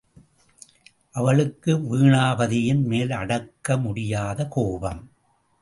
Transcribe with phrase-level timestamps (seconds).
[1.11, 5.01] அவளுக்கு வீணாபதியின் மேல் அடக்க முடியாத கோபம்.